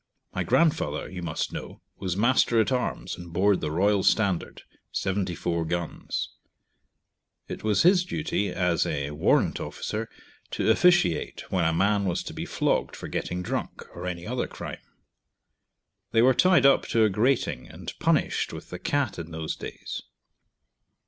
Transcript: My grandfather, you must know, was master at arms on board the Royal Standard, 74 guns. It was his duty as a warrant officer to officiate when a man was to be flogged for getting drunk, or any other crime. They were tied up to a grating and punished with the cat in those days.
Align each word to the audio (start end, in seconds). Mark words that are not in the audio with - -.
My 0.33 0.41
grandfather, 0.41 1.07
you 1.11 1.21
must 1.21 1.53
know, 1.53 1.83
was 1.95 2.17
master 2.17 2.59
at 2.59 2.71
arms 2.71 3.17
on 3.17 3.29
board 3.29 3.61
the 3.61 3.69
Royal 3.69 4.01
Standard, 4.01 4.63
74 4.91 5.63
guns. 5.65 6.29
It 7.47 7.63
was 7.63 7.83
his 7.83 8.03
duty 8.03 8.49
as 8.49 8.83
a 8.87 9.11
warrant 9.11 9.59
officer 9.59 10.09
to 10.49 10.71
officiate 10.71 11.41
when 11.51 11.65
a 11.65 11.71
man 11.71 12.05
was 12.05 12.23
to 12.23 12.33
be 12.33 12.47
flogged 12.47 12.95
for 12.95 13.07
getting 13.09 13.43
drunk, 13.43 13.83
or 13.95 14.07
any 14.07 14.25
other 14.25 14.47
crime. 14.47 14.81
They 16.13 16.23
were 16.23 16.33
tied 16.33 16.65
up 16.65 16.87
to 16.87 17.03
a 17.03 17.09
grating 17.11 17.67
and 17.67 17.93
punished 17.99 18.53
with 18.53 18.71
the 18.71 18.79
cat 18.79 19.19
in 19.19 19.29
those 19.29 19.55
days. 19.55 20.01